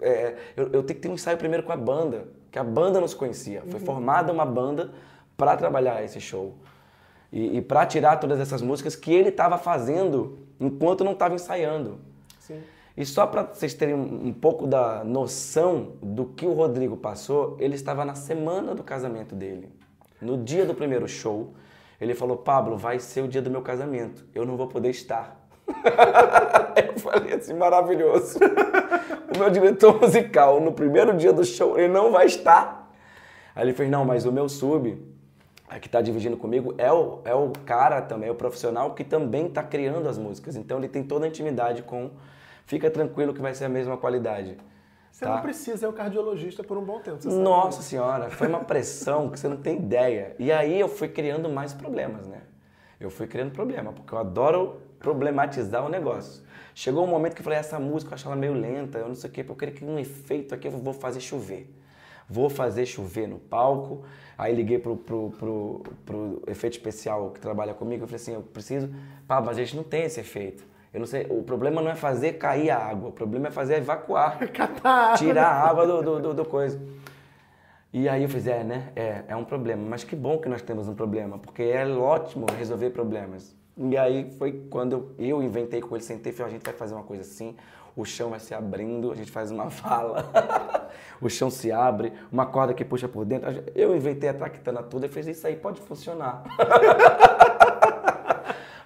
é, 0.01 0.37
eu, 0.57 0.71
eu 0.73 0.83
tenho 0.83 0.99
que 0.99 1.03
ter 1.03 1.11
um 1.11 1.15
ensaio 1.15 1.37
primeiro 1.37 1.65
com 1.65 1.73
a 1.73 1.77
banda, 1.77 2.29
que 2.51 2.59
a 2.59 2.65
banda 2.65 2.99
não 2.99 3.09
se 3.09 3.17
conhecia. 3.17 3.63
Foi 3.69 3.79
formada 3.79 4.33
uma 4.33 4.47
banda 4.47 4.91
para 5.37 5.55
trabalhar 5.55 6.03
esse 6.03 6.19
show. 6.19 6.57
E, 7.33 7.57
e 7.57 7.63
para 7.63 7.87
tirar 7.87 8.17
todas 8.17 8.39
essas 8.39 8.61
músicas 8.61 8.95
que 8.95 9.13
ele 9.13 9.31
estava 9.31 9.57
fazendo 9.57 10.39
enquanto 10.61 11.03
não 11.03 11.13
estava 11.13 11.35
ensaiando. 11.35 11.99
Sim. 12.39 12.61
E 12.97 13.07
só 13.07 13.27
para 13.27 13.45
vocês 13.45 13.73
terem 13.73 13.95
um, 13.95 14.27
um 14.27 14.33
pouco 14.33 14.67
da 14.67 15.03
noção 15.03 15.93
do 16.03 16.27
que 16.27 16.47
o 16.47 16.53
Rodrigo 16.53 16.97
passou, 16.97 17.57
ele 17.59 17.75
estava 17.75 18.05
na 18.05 18.15
semana 18.15 18.75
do 18.75 18.83
casamento 18.83 19.35
dele. 19.35 19.71
No 20.21 20.37
dia 20.37 20.67
do 20.67 20.75
primeiro 20.75 21.09
show, 21.09 21.55
ele 22.01 22.15
falou: 22.15 22.37
Pablo, 22.37 22.77
vai 22.77 22.99
ser 22.99 23.23
o 23.23 23.29
dia 23.29 23.41
do 23.41 23.51
meu 23.51 23.63
casamento, 23.63 24.25
eu 24.35 24.45
não 24.45 24.57
vou 24.57 24.67
poder 24.67 24.91
estar. 24.91 25.41
eu 26.77 26.99
falei 26.99 27.35
assim: 27.35 27.55
maravilhoso. 27.55 28.39
o 29.35 29.39
meu 29.39 29.49
diretor 29.49 30.01
musical, 30.01 30.61
no 30.61 30.73
primeiro 30.73 31.17
dia 31.17 31.33
do 31.33 31.45
show, 31.45 31.79
ele 31.79 31.89
não 31.89 32.13
vai 32.13 32.27
estar. 32.27 32.93
Aí 33.55 33.65
ele 33.65 33.73
fez: 33.73 33.91
não, 33.91 34.05
mas 34.05 34.27
o 34.27 34.33
meu 34.33 34.49
sub, 34.49 35.01
que 35.79 35.87
está 35.87 36.01
dividindo 36.01 36.37
comigo 36.37 36.75
é 36.79 36.93
o, 36.93 37.21
é 37.25 37.35
o 37.35 37.51
cara 37.65 38.03
também, 38.03 38.29
é 38.29 38.33
o 38.33 38.35
profissional 38.35 38.95
que 38.95 39.05
também 39.05 39.47
está 39.47 39.63
criando 39.63 40.09
as 40.09 40.19
músicas. 40.19 40.57
Então 40.57 40.79
ele 40.79 40.89
tem 40.89 41.03
toda 41.03 41.25
a 41.25 41.29
intimidade 41.29 41.83
com. 41.83 42.11
Fica 42.67 42.91
tranquilo 42.91 43.35
que 43.35 43.41
vai 43.41 43.55
ser 43.55 43.65
a 43.65 43.69
mesma 43.69 43.97
qualidade. 43.97 44.57
Você 45.11 45.27
tá? 45.27 45.35
não 45.35 45.43
precisa 45.43 45.85
ir 45.85 45.87
ao 45.87 45.93
cardiologista 45.93 46.65
por 46.65 46.79
um 46.79 46.85
bom 46.85 47.01
tempo. 47.01 47.23
Sabe 47.23 47.35
Nossa 47.35 47.79
disso. 47.79 47.91
senhora, 47.91 48.31
foi 48.31 48.49
uma 48.49 48.61
pressão 48.65 49.29
que 49.29 49.39
você 49.39 49.47
não 49.47 49.59
tem 49.59 49.77
ideia. 49.77 50.35
E 50.39 50.51
aí 50.51 50.81
eu 50.81 50.89
fui 50.89 51.09
criando 51.09 51.49
mais 51.49 51.75
problemas, 51.75 52.27
né? 52.27 52.41
Eu 52.99 53.11
fui 53.11 53.27
criando 53.27 53.51
problema, 53.53 53.93
porque 53.93 54.15
eu 54.15 54.19
adoro 54.19 54.81
problematizar 54.99 55.85
o 55.85 55.89
negócio. 55.89 56.43
Chegou 56.75 57.05
um 57.05 57.09
momento 57.09 57.35
que 57.35 57.41
eu 57.41 57.45
falei, 57.45 57.59
essa 57.59 57.79
música 57.79 58.13
eu 58.13 58.15
acho 58.15 58.27
ela 58.27 58.37
meio 58.37 58.55
lenta, 58.55 58.99
eu 58.99 59.09
não 59.09 59.15
sei 59.15 59.29
o 59.29 59.33
quê, 59.33 59.45
eu 59.47 59.55
queria 59.55 59.75
que 59.75 59.85
um 59.85 59.99
efeito 59.99 60.55
aqui 60.55 60.69
eu 60.69 60.71
vou 60.71 60.95
fazer 60.95 61.21
chover. 61.21 61.69
Vou 62.29 62.49
fazer 62.49 62.87
chover 62.87 63.27
no 63.29 63.39
palco. 63.39 64.05
Aí 64.37 64.55
liguei 64.55 64.79
pro, 64.79 64.97
pro, 64.97 65.31
pro, 65.39 65.83
pro 66.05 66.43
efeito 66.47 66.75
especial 66.75 67.31
que 67.31 67.41
trabalha 67.41 67.75
comigo, 67.75 68.05
eu 68.05 68.09
falei 68.09 68.21
assim, 68.21 68.35
eu 68.35 68.43
preciso... 68.43 68.91
Pá, 69.27 69.41
mas 69.41 69.57
a 69.57 69.61
gente 69.63 69.77
não 69.77 69.85
tem 69.85 70.05
esse 70.05 70.19
efeito. 70.21 70.65
Eu 70.93 71.01
não 71.01 71.07
sei, 71.07 71.27
o 71.31 71.43
problema 71.43 71.81
não 71.81 71.91
é 71.91 71.95
fazer 71.95 72.35
cair 72.35 72.71
a 72.71 72.77
água, 72.77 73.09
o 73.09 73.13
problema 73.13 73.49
é 73.49 73.51
fazer 73.51 73.77
evacuar. 73.77 74.39
Tirar 75.17 75.47
a 75.47 75.69
água 75.71 75.87
do, 75.87 76.03
do, 76.03 76.21
do, 76.21 76.35
do 76.35 76.45
coisa. 76.45 76.79
E 77.93 78.09
aí 78.09 78.23
eu 78.23 78.29
fiz, 78.29 78.47
é, 78.47 78.65
né? 78.65 78.89
É, 78.97 79.23
é 79.29 79.37
um 79.37 79.45
problema. 79.45 79.85
Mas 79.87 80.03
que 80.03 80.17
bom 80.17 80.39
que 80.39 80.49
nós 80.49 80.63
temos 80.63 80.89
um 80.89 80.95
problema, 80.95 81.39
porque 81.39 81.63
é 81.63 81.87
ótimo 81.87 82.47
resolver 82.59 82.91
problemas. 82.91 83.55
E 83.77 83.97
aí 83.97 84.31
foi 84.39 84.67
quando 84.71 85.15
eu, 85.19 85.19
eu 85.19 85.43
inventei 85.43 85.81
com 85.81 85.95
ele, 85.95 86.05
sentei 86.05 86.33
e 86.33 86.35
falei, 86.35 86.53
a 86.53 86.55
gente 86.55 86.65
vai 86.65 86.75
fazer 86.75 86.95
uma 86.95 87.03
coisa 87.03 87.23
assim, 87.23 87.55
o 87.95 88.05
chão 88.05 88.31
vai 88.31 88.41
se 88.41 88.55
abrindo, 88.55 89.13
a 89.13 89.15
gente 89.15 89.31
faz 89.31 89.51
uma 89.51 89.69
vala. 89.69 90.91
o 91.21 91.29
chão 91.29 91.51
se 91.51 91.71
abre, 91.71 92.13
uma 92.31 92.47
corda 92.47 92.73
que 92.73 92.85
puxa 92.85 93.09
por 93.09 93.27
dentro. 93.27 93.63
Eu 93.75 93.95
inventei 93.95 94.31
a 94.31 94.35
traquitana 94.35 94.83
tudo 94.83 95.05
e 95.05 95.09
fiz 95.09 95.27
isso 95.27 95.47
aí, 95.47 95.57
pode 95.57 95.81
funcionar. 95.81 96.45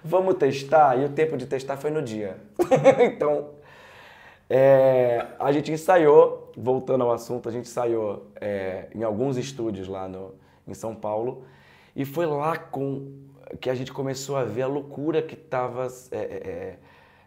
Vamos 0.03 0.35
testar? 0.35 0.97
E 0.97 1.05
o 1.05 1.09
tempo 1.09 1.35
de 1.35 1.45
testar 1.45 1.77
foi 1.77 1.91
no 1.91 2.01
dia. 2.01 2.37
então, 2.99 3.49
é, 4.49 5.27
a 5.39 5.51
gente 5.51 5.71
ensaiou, 5.71 6.51
voltando 6.55 7.03
ao 7.03 7.11
assunto, 7.11 7.49
a 7.49 7.51
gente 7.51 7.67
ensaiou 7.67 8.31
é, 8.39 8.87
em 8.95 9.03
alguns 9.03 9.37
estúdios 9.37 9.87
lá 9.87 10.07
no, 10.07 10.33
em 10.67 10.73
São 10.73 10.95
Paulo. 10.95 11.43
E 11.95 12.05
foi 12.05 12.25
lá 12.25 12.57
com, 12.57 13.11
que 13.59 13.69
a 13.69 13.75
gente 13.75 13.91
começou 13.91 14.37
a 14.37 14.43
ver 14.43 14.61
a 14.63 14.67
loucura 14.67 15.21
que 15.21 15.33
estava 15.33 15.87
é, 16.11 16.17
é, 16.17 16.79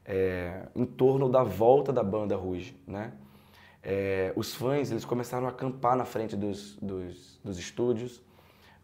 é, 0.07 0.63
em 0.75 0.87
torno 0.87 1.29
da 1.29 1.43
volta 1.43 1.93
da 1.93 2.03
banda 2.03 2.37
Rouge, 2.37 2.77
né? 2.87 3.13
É, 3.83 4.33
os 4.37 4.55
fãs 4.55 4.91
eles 4.91 5.07
começaram 5.07 5.47
a 5.47 5.51
acampar 5.51 5.97
na 5.97 6.05
frente 6.05 6.37
dos, 6.37 6.77
dos, 6.77 7.41
dos 7.43 7.59
estúdios 7.59 8.23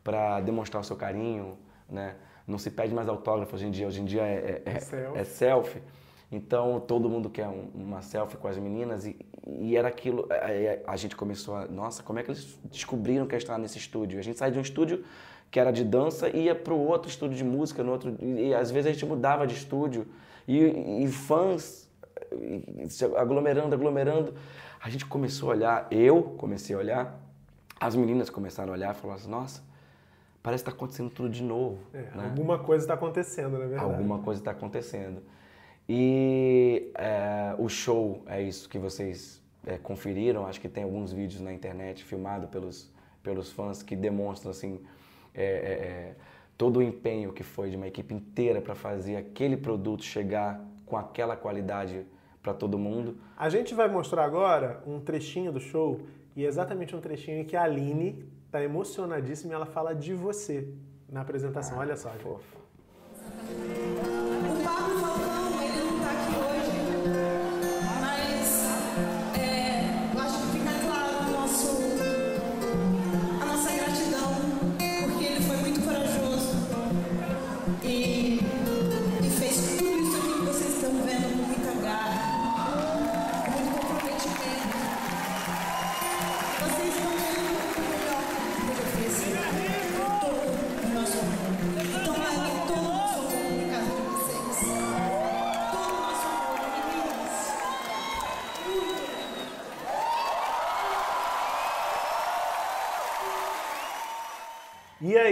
para 0.02 0.40
demonstrar 0.40 0.81
o 0.81 0.85
seu 0.85 0.97
carinho, 0.97 1.59
né? 1.88 2.16
Não 2.47 2.59
se 2.59 2.71
pede 2.71 2.95
mais 2.95 3.09
autógrafo 3.09 3.55
hoje 3.57 3.66
em 3.66 3.71
dia, 3.71 3.87
hoje 3.87 4.00
em 4.00 4.05
dia 4.05 4.23
é, 4.23 4.62
é, 4.64 4.71
é 4.76 4.81
selfie. 4.81 5.19
É 5.19 5.25
selfie. 5.25 5.83
Então 6.30 6.80
todo 6.80 7.09
mundo 7.09 7.30
quer 7.30 7.47
um, 7.47 7.68
uma 7.75 8.02
selfie 8.02 8.37
com 8.37 8.49
as 8.49 8.59
meninas 8.59 9.06
e, 9.06 9.16
e 9.47 9.76
era 9.76 9.88
aquilo. 9.88 10.28
A, 10.30 10.92
a, 10.92 10.97
gente 10.97 11.14
começou 11.14 11.54
a. 11.54 11.66
Nossa, 11.66 12.02
como 12.02 12.18
é 12.18 12.23
que 12.23 12.30
eles 12.30 12.59
descobriram 12.64 13.26
que 13.26 13.35
ia 13.35 13.38
estar 13.38 13.59
nesse 13.59 13.78
estúdio? 13.78 14.18
A 14.18 14.23
gente 14.23 14.38
saiu 14.38 14.52
de 14.52 14.59
um 14.59 14.62
estúdio 14.62 15.04
que 15.50 15.61
era 15.61 15.71
de 15.71 15.85
dança 15.85 16.28
e 16.28 16.45
ia 16.45 16.54
para 16.54 16.75
o 16.75 16.87
outro 16.87 17.09
estúdio 17.09 17.37
de 17.37 17.45
música, 17.45 17.83
no 17.83 17.92
outro, 17.92 18.16
e, 18.21 18.49
e 18.49 18.54
às 18.54 18.71
vezes 18.71 18.88
a 18.88 18.92
gente 18.92 19.06
mudava 19.06 19.47
de 19.47 19.54
estúdio. 19.54 20.06
E, 20.49 21.02
e 21.02 21.09
fãs 21.09 21.88
aglomerando, 23.16 23.75
aglomerando. 23.75 24.35
A 24.80 24.88
gente 24.88 25.06
começou 25.06 25.50
a 25.50 25.54
olhar, 25.54 25.88
eu 25.90 26.23
comecei 26.23 26.75
a 26.75 26.78
olhar, 26.78 27.21
as 27.80 27.95
meninas 27.95 28.30
começaram 28.30 28.71
a 28.71 28.76
olhar 28.76 28.95
e 28.95 28.99
falaram 28.99 29.21
assim: 29.21 29.30
nossa 29.30 29.62
parece 30.47 30.62
que 30.62 30.71
está 30.71 30.76
acontecendo 30.76 31.11
tudo 31.11 31.28
de 31.28 31.42
novo. 31.42 31.78
É, 31.92 32.02
né? 32.02 32.25
Alguma 32.25 32.56
coisa 32.56 32.85
está 32.85 32.95
acontecendo, 32.95 33.54
na 33.54 33.66
verdade. 33.66 33.83
Alguma 33.83 34.21
coisa 34.21 34.40
está 34.40 34.52
acontecendo. 34.52 35.21
E 35.88 36.90
é, 36.95 37.55
o 37.59 37.69
show 37.69 38.23
é 38.26 38.43
isso 38.43 38.69
que 38.69 38.78
vocês 38.78 39.43
é, 39.64 39.78
conferiram. 39.78 40.47
Acho 40.47 40.61
que 40.61 40.69
tem 40.69 40.85
alguns 40.85 41.12
vídeos 41.12 41.40
na 41.40 41.52
internet 41.52 42.05
filmados 42.05 42.49
pelos, 42.49 42.93
pelos 43.23 43.52
fãs 43.52 43.83
que 43.83 43.95
demonstram 43.95 44.50
assim 44.50 44.81
é, 45.35 45.45
é, 45.45 45.47
é, 45.47 46.14
todo 46.57 46.78
o 46.78 46.83
empenho 46.83 47.33
que 47.33 47.43
foi 47.43 47.71
de 47.71 47.76
uma 47.76 47.87
equipe 47.87 48.14
inteira 48.14 48.61
para 48.61 48.75
fazer 48.75 49.16
aquele 49.16 49.57
produto 49.57 50.02
chegar 50.02 50.61
com 50.87 50.97
aquela 50.97 51.37
qualidade 51.37 52.07
para 52.43 52.55
todo 52.55 52.78
mundo. 52.78 53.19
A 53.37 53.49
gente 53.49 53.75
vai 53.75 53.88
mostrar 53.88 54.25
agora 54.25 54.83
um 54.87 55.00
trechinho 55.00 55.52
do 55.52 55.61
show 55.61 56.00
e 56.35 56.45
é 56.45 56.49
exatamente 56.49 56.95
um 56.95 57.00
trechinho 57.00 57.38
em 57.38 57.45
que 57.45 57.57
a 57.57 57.64
Aline 57.64 58.25
está 58.47 58.62
emocionadíssima 58.62 59.52
e 59.52 59.55
ela 59.55 59.66
fala 59.66 59.95
de 59.95 60.14
você 60.14 60.69
na 61.09 61.21
apresentação. 61.21 61.76
Ah, 61.76 61.81
Olha 61.81 61.97
só. 61.97 62.11
Fofa. 62.11 62.57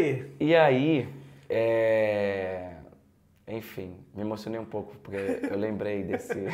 Aí? 0.04 0.36
E 0.40 0.54
aí, 0.54 1.08
é... 1.48 2.76
enfim, 3.48 3.96
me 4.14 4.22
emocionei 4.22 4.60
um 4.60 4.64
pouco, 4.64 4.96
porque 4.98 5.16
eu 5.50 5.58
lembrei 5.58 6.02
desse... 6.04 6.34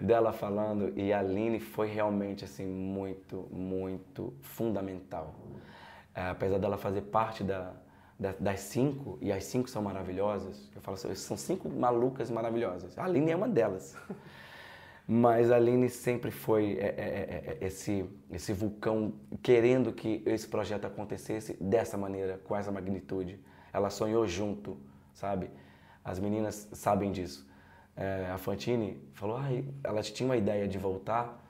dela 0.00 0.32
falando 0.32 0.92
e 0.96 1.12
a 1.12 1.18
Aline 1.18 1.58
foi 1.58 1.88
realmente 1.88 2.44
assim 2.44 2.64
muito, 2.64 3.48
muito 3.50 4.32
fundamental. 4.42 5.34
É, 6.14 6.28
apesar 6.30 6.58
dela 6.58 6.76
fazer 6.76 7.02
parte 7.02 7.42
da, 7.42 7.72
da, 8.18 8.32
das 8.38 8.60
cinco, 8.60 9.18
e 9.20 9.32
as 9.32 9.44
cinco 9.44 9.68
são 9.68 9.82
maravilhosas, 9.82 10.70
eu 10.74 10.80
falo 10.80 10.94
assim, 10.96 11.14
são 11.14 11.36
cinco 11.36 11.68
malucas 11.68 12.30
maravilhosas. 12.30 12.98
A 12.98 13.04
Aline 13.04 13.32
é 13.32 13.36
uma 13.36 13.48
delas. 13.48 13.96
Mas 15.10 15.50
a 15.50 15.56
Aline 15.56 15.88
sempre 15.88 16.30
foi 16.30 16.74
é, 16.74 16.84
é, 16.84 16.86
é, 16.86 17.58
é, 17.62 17.66
esse, 17.66 18.04
esse 18.30 18.52
vulcão 18.52 19.14
querendo 19.42 19.90
que 19.90 20.22
esse 20.26 20.46
projeto 20.46 20.84
acontecesse 20.84 21.54
dessa 21.58 21.96
maneira, 21.96 22.36
com 22.44 22.54
essa 22.54 22.70
magnitude. 22.70 23.40
Ela 23.72 23.88
sonhou 23.88 24.26
junto, 24.26 24.76
sabe? 25.14 25.50
As 26.04 26.18
meninas 26.18 26.68
sabem 26.74 27.10
disso. 27.10 27.48
É, 27.96 28.30
a 28.30 28.36
Fantine 28.36 29.02
falou, 29.14 29.38
ah, 29.38 29.48
ela 29.82 30.02
tinha 30.02 30.28
uma 30.28 30.36
ideia 30.36 30.68
de 30.68 30.76
voltar, 30.76 31.42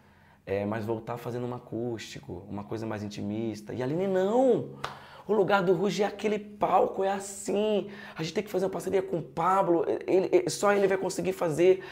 é, 0.46 0.64
mas 0.64 0.84
voltar 0.84 1.16
fazendo 1.16 1.44
um 1.44 1.52
acústico, 1.52 2.46
uma 2.48 2.62
coisa 2.62 2.86
mais 2.86 3.02
intimista. 3.02 3.74
E 3.74 3.82
a 3.82 3.84
Aline, 3.84 4.06
não! 4.06 4.78
O 5.28 5.34
lugar 5.34 5.62
do 5.62 5.74
Ruge 5.74 6.02
é 6.02 6.06
aquele 6.06 6.38
palco, 6.38 7.04
é 7.04 7.12
assim. 7.12 7.90
A 8.16 8.22
gente 8.22 8.32
tem 8.32 8.42
que 8.42 8.50
fazer 8.50 8.64
uma 8.64 8.70
parceria 8.70 9.02
com 9.02 9.18
o 9.18 9.22
Pablo. 9.22 9.84
Ele, 10.06 10.48
só 10.48 10.72
ele 10.72 10.88
vai 10.88 10.96
conseguir 10.96 11.34
fazer 11.34 11.84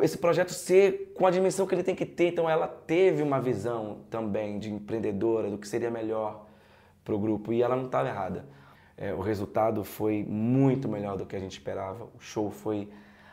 esse 0.00 0.16
projeto 0.16 0.54
ser 0.54 1.12
com 1.14 1.26
a 1.26 1.30
dimensão 1.30 1.66
que 1.66 1.74
ele 1.74 1.82
tem 1.82 1.94
que 1.94 2.06
ter. 2.06 2.28
Então 2.28 2.48
ela 2.48 2.66
teve 2.66 3.22
uma 3.22 3.38
visão 3.38 3.98
também 4.08 4.58
de 4.58 4.72
empreendedora 4.72 5.50
do 5.50 5.58
que 5.58 5.68
seria 5.68 5.90
melhor 5.90 6.46
para 7.04 7.14
o 7.14 7.18
grupo 7.18 7.52
e 7.52 7.60
ela 7.60 7.76
não 7.76 7.84
estava 7.84 8.08
errada. 8.08 8.46
É, 8.96 9.12
o 9.12 9.20
resultado 9.20 9.84
foi 9.84 10.24
muito 10.26 10.88
melhor 10.88 11.18
do 11.18 11.26
que 11.26 11.36
a 11.36 11.38
gente 11.38 11.52
esperava. 11.52 12.08
O 12.16 12.20
show 12.20 12.50
foi 12.50 12.88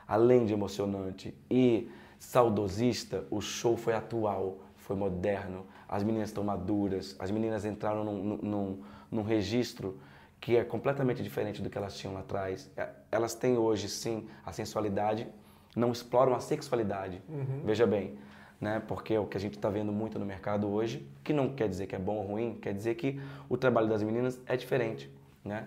além 0.05 0.43
de 0.43 0.51
emocionante 0.51 1.33
e 1.49 1.89
saudosista. 2.17 3.25
O 3.31 3.39
show 3.39 3.77
foi 3.77 3.93
atual, 3.93 4.57
foi 4.75 4.97
moderno. 4.97 5.65
As 5.87 6.03
meninas 6.03 6.27
estão 6.27 6.43
maduras. 6.43 7.15
As 7.17 7.31
meninas 7.31 7.63
entraram 7.63 8.03
num, 8.03 8.21
num 8.21 8.37
num 8.41 8.79
registro 9.21 9.99
que 10.39 10.55
é 10.55 10.63
completamente 10.63 11.21
diferente 11.21 11.61
do 11.61 11.69
que 11.69 11.77
elas 11.77 11.97
tinham 11.97 12.13
lá 12.13 12.21
atrás. 12.21 12.71
É, 12.77 12.89
elas 13.11 13.33
têm 13.33 13.57
hoje, 13.57 13.89
sim, 13.89 14.27
a 14.45 14.51
sensualidade, 14.51 15.27
não 15.75 15.91
exploram 15.91 16.33
a 16.33 16.39
sexualidade. 16.39 17.21
Uhum. 17.27 17.61
Veja 17.65 17.85
bem, 17.85 18.17
né? 18.59 18.81
Porque 18.87 19.13
é 19.13 19.19
o 19.19 19.25
que 19.25 19.37
a 19.37 19.39
gente 19.39 19.57
está 19.57 19.69
vendo 19.69 19.91
muito 19.91 20.17
no 20.17 20.25
mercado 20.25 20.67
hoje, 20.67 21.07
que 21.23 21.33
não 21.33 21.49
quer 21.49 21.67
dizer 21.67 21.87
que 21.87 21.95
é 21.95 21.99
bom 21.99 22.17
ou 22.17 22.23
ruim, 22.23 22.57
quer 22.61 22.73
dizer 22.73 22.95
que 22.95 23.19
o 23.47 23.57
trabalho 23.57 23.87
das 23.87 24.01
meninas 24.01 24.39
é 24.45 24.55
diferente, 24.55 25.11
né? 25.43 25.65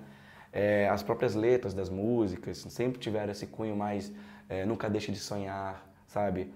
É, 0.52 0.87
as 0.88 1.02
próprias 1.02 1.34
letras 1.34 1.72
das 1.72 1.88
músicas 1.88 2.58
sempre 2.68 2.99
tiveram 2.99 3.32
esse 3.32 3.46
cunho 3.46 3.75
mais 3.75 4.12
é, 4.49 4.66
nunca 4.66 4.88
deixe 4.90 5.11
de 5.11 5.18
sonhar, 5.18 5.87
sabe? 6.06 6.52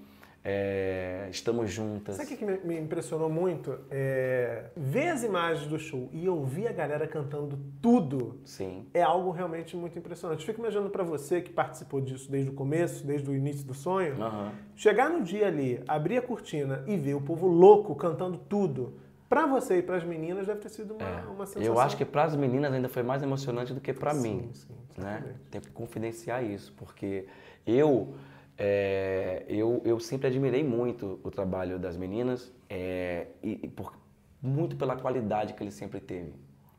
É, 0.48 1.26
estamos 1.28 1.72
juntas. 1.72 2.14
Sabe 2.14 2.34
o 2.34 2.36
que 2.36 2.44
me 2.44 2.78
impressionou 2.78 3.28
muito? 3.28 3.80
É, 3.90 4.66
ver 4.76 5.08
as 5.08 5.24
imagens 5.24 5.66
do 5.66 5.76
show 5.76 6.08
e 6.12 6.28
ouvir 6.28 6.68
a 6.68 6.72
galera 6.72 7.04
cantando 7.08 7.58
tudo 7.82 8.38
Sim. 8.44 8.86
é 8.94 9.02
algo 9.02 9.32
realmente 9.32 9.76
muito 9.76 9.98
impressionante. 9.98 10.46
Fico 10.46 10.60
imaginando 10.60 10.88
para 10.88 11.02
você 11.02 11.40
que 11.40 11.50
participou 11.50 12.00
disso 12.00 12.30
desde 12.30 12.48
o 12.48 12.52
começo, 12.52 13.04
desde 13.04 13.28
o 13.28 13.34
início 13.34 13.66
do 13.66 13.74
sonho, 13.74 14.14
uhum. 14.22 14.52
chegar 14.76 15.10
no 15.10 15.24
dia 15.24 15.48
ali, 15.48 15.82
abrir 15.88 16.18
a 16.18 16.22
cortina 16.22 16.84
e 16.86 16.96
ver 16.96 17.14
o 17.14 17.20
povo 17.20 17.48
louco 17.48 17.92
cantando 17.96 18.38
tudo. 18.38 19.00
Para 19.28 19.46
você 19.46 19.78
e 19.78 19.82
para 19.82 19.96
as 19.96 20.04
meninas 20.04 20.46
deve 20.46 20.60
ter 20.60 20.68
sido 20.68 20.94
uma, 20.94 21.08
é, 21.08 21.24
uma 21.24 21.44
sensação. 21.44 21.74
Eu 21.74 21.80
acho 21.80 21.96
que 21.96 22.04
para 22.04 22.22
as 22.22 22.36
meninas 22.36 22.72
ainda 22.72 22.88
foi 22.88 23.02
mais 23.02 23.20
emocionante 23.20 23.74
do 23.74 23.80
que 23.80 23.92
para 23.92 24.14
mim. 24.14 24.48
Sim, 24.52 24.68
né? 24.96 25.24
Tem 25.50 25.60
que 25.60 25.72
confidenciar 25.72 26.44
isso, 26.44 26.72
porque 26.76 27.26
eu 27.66 28.14
é, 28.58 29.44
eu, 29.48 29.82
eu 29.84 30.00
sempre 30.00 30.28
admirei 30.28 30.64
muito 30.64 31.20
o 31.22 31.30
trabalho 31.30 31.78
das 31.78 31.96
meninas, 31.96 32.52
é, 32.68 33.28
e, 33.42 33.68
por, 33.68 33.92
muito 34.40 34.76
pela 34.76 34.96
qualidade 34.96 35.54
que 35.54 35.62
ele 35.62 35.70
sempre 35.70 36.00
teve. 36.00 36.34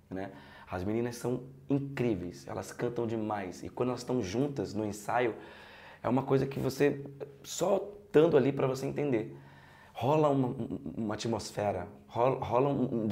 Né? 0.10 0.32
As 0.70 0.84
meninas 0.84 1.16
são 1.16 1.44
incríveis, 1.70 2.48
elas 2.48 2.72
cantam 2.72 3.06
demais. 3.06 3.64
E 3.64 3.70
quando 3.70 3.90
elas 3.90 4.02
estão 4.02 4.22
juntas 4.22 4.74
no 4.74 4.86
ensaio, 4.86 5.36
é 6.02 6.10
uma 6.10 6.24
coisa 6.24 6.46
que 6.46 6.60
você, 6.60 7.06
só 7.44 7.94
estando 8.06 8.38
ali 8.38 8.52
para 8.52 8.68
você 8.68 8.86
entender. 8.86 9.38
Rola 9.94 10.30
uma, 10.30 10.56
uma 10.96 11.14
atmosfera, 11.14 11.88
rola, 12.08 12.44
rola 12.44 12.70
um, 12.70 13.10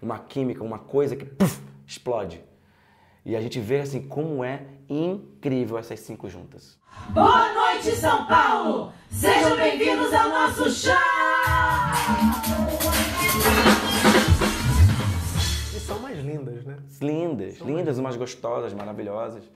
uma 0.00 0.18
química, 0.18 0.62
uma 0.62 0.78
coisa 0.78 1.16
que 1.16 1.24
puff, 1.24 1.62
explode. 1.86 2.42
E 3.24 3.34
a 3.34 3.40
gente 3.40 3.58
vê 3.58 3.80
assim 3.80 4.06
como 4.06 4.44
é 4.44 4.66
incrível 4.88 5.78
essas 5.78 6.00
cinco 6.00 6.28
juntas. 6.28 6.78
Boa 7.10 7.52
noite, 7.54 7.63
São 7.82 8.26
Paulo! 8.26 8.92
Sejam 9.10 9.56
bem-vindos 9.56 10.12
ao 10.12 10.28
nosso 10.28 10.70
chá! 10.70 11.00
E 15.74 15.80
são 15.80 15.98
mais 15.98 16.18
lindas, 16.18 16.64
né? 16.64 16.78
Lindas, 17.00 17.58
são 17.58 17.66
lindas, 17.66 17.84
mais... 17.84 17.98
umas 17.98 18.16
gostosas, 18.16 18.72
maravilhosas. 18.72 19.50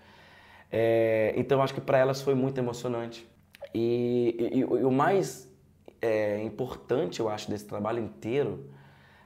É, 0.70 1.32
então 1.36 1.62
acho 1.62 1.72
que 1.72 1.80
para 1.80 1.98
elas 1.98 2.20
foi 2.20 2.34
muito 2.34 2.58
emocionante. 2.58 3.26
E, 3.72 4.36
e, 4.52 4.58
e 4.58 4.64
o 4.64 4.90
mais 4.90 5.48
é, 6.02 6.42
importante, 6.42 7.20
eu 7.20 7.28
acho, 7.28 7.50
desse 7.50 7.66
trabalho 7.66 8.02
inteiro 8.02 8.68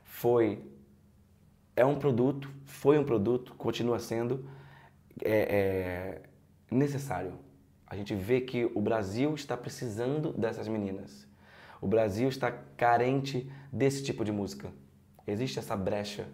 foi 0.05 0.63
é 1.75 1.85
um 1.85 1.95
produto, 1.95 2.51
foi 2.65 2.99
um 2.99 3.05
produto, 3.05 3.55
continua 3.55 3.99
sendo 3.99 4.49
é, 5.25 6.21
é, 6.21 6.23
necessário. 6.71 7.33
A 7.93 7.95
gente 7.95 8.15
vê 8.15 8.41
que 8.41 8.65
o 8.75 8.81
Brasil 8.81 9.35
está 9.35 9.55
precisando 9.55 10.33
dessas 10.33 10.67
meninas. 10.67 11.29
O 11.79 11.87
Brasil 11.87 12.27
está 12.27 12.51
carente 12.51 13.53
desse 13.71 14.03
tipo 14.03 14.25
de 14.25 14.33
música. 14.33 14.71
Existe 15.27 15.59
essa 15.59 15.77
brecha, 15.77 16.27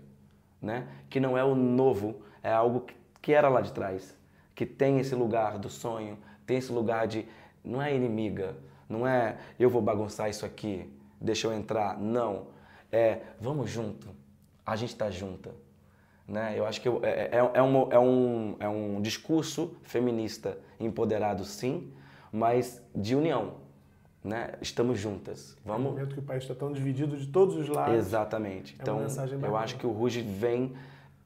né? 0.63 0.87
Que 1.11 1.19
não 1.19 1.37
é 1.37 1.43
o 1.43 1.57
novo, 1.57 2.23
é 2.45 2.53
algo 2.53 2.87
que 3.21 3.33
era 3.33 3.49
lá 3.49 3.61
de 3.61 3.73
trás, 3.73 4.17
que 4.55 4.65
tem 4.65 5.01
esse 5.01 5.17
lugar 5.17 5.59
do 5.59 5.69
sonho, 5.69 6.17
tem 6.47 6.59
esse 6.59 6.71
lugar 6.71 7.09
de 7.09 7.27
não 7.65 7.83
é 7.83 7.93
inimiga, 7.93 8.57
não 8.89 9.05
é 9.05 9.37
eu 9.59 9.69
vou 9.69 9.83
bagunçar 9.83 10.31
isso 10.31 10.47
aqui, 10.47 10.89
deixa 11.21 11.49
eu 11.49 11.53
entrar, 11.53 11.99
não. 11.99 12.51
É 12.93 13.23
vamos 13.41 13.69
junto, 13.69 14.15
a 14.65 14.77
gente 14.77 14.91
está 14.91 15.11
junta. 15.11 15.51
Né? 16.29 16.55
Eu 16.57 16.67
acho 16.67 16.81
que 16.81 16.89
é, 16.89 16.93
é, 16.93 17.31
é, 17.33 17.51
é, 17.55 17.63
um, 17.63 17.91
é, 17.91 17.99
um, 17.99 18.57
é 18.61 18.69
um 18.69 19.01
discurso 19.01 19.75
feminista 19.83 20.59
empoderado, 20.79 21.43
sim, 21.45 21.91
mas 22.31 22.83
de 22.95 23.17
união. 23.17 23.55
Né? 24.23 24.53
Estamos 24.61 24.99
juntas. 24.99 25.57
Vamos... 25.65 25.85
No 25.85 25.91
momento 25.93 26.15
que 26.15 26.21
o 26.21 26.23
país 26.23 26.43
está 26.43 26.55
tão 26.55 26.71
dividido 26.71 27.17
de 27.17 27.27
todos 27.29 27.57
os 27.57 27.69
lados. 27.69 27.95
Exatamente. 27.95 28.77
É 28.79 28.83
então, 28.83 29.01
eu 29.43 29.57
acho 29.57 29.77
que 29.79 29.87
o 29.87 29.91
Ruge 29.91 30.21
vem. 30.21 30.75